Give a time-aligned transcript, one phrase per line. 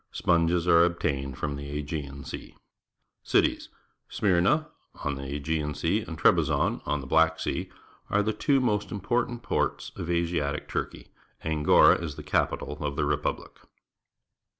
[0.11, 2.57] Sponges are obtained from the Aegean Sea.
[3.21, 3.69] Cities.—
[4.17, 4.67] Smyrna,
[5.03, 7.69] on the Aegean Sea, and Trebizond, on the Black Sea,
[8.09, 11.11] are the two most important ports of .\siatic Turkey.
[11.45, 13.57] Angora is the capital of the repubUc.